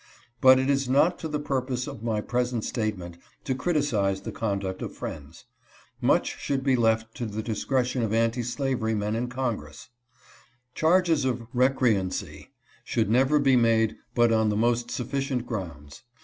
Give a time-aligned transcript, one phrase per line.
[0.41, 4.81] But it is not to the purpose of my present statement to criticize the conduct
[4.81, 5.45] of friends.
[6.01, 9.89] Much should be left to the discretion of anti slavery men in Con gress.
[10.73, 12.47] Charges of recreancy
[12.83, 16.01] should never be made but on the most sufficient grounds.